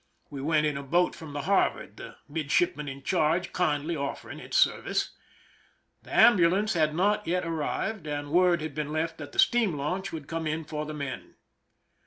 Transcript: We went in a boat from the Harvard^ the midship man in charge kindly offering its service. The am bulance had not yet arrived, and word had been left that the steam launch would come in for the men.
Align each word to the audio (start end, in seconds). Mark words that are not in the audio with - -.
We 0.31 0.41
went 0.41 0.65
in 0.65 0.77
a 0.77 0.81
boat 0.81 1.13
from 1.13 1.33
the 1.33 1.41
Harvard^ 1.41 1.97
the 1.97 2.15
midship 2.27 2.75
man 2.75 2.87
in 2.87 3.03
charge 3.03 3.53
kindly 3.53 3.95
offering 3.95 4.39
its 4.39 4.57
service. 4.57 5.11
The 6.01 6.11
am 6.11 6.37
bulance 6.39 6.73
had 6.73 6.95
not 6.95 7.27
yet 7.27 7.45
arrived, 7.45 8.07
and 8.07 8.31
word 8.31 8.61
had 8.63 8.73
been 8.73 8.91
left 8.91 9.19
that 9.19 9.31
the 9.31 9.37
steam 9.37 9.77
launch 9.77 10.11
would 10.11 10.25
come 10.27 10.47
in 10.47 10.63
for 10.63 10.87
the 10.87 10.95
men. 10.95 11.35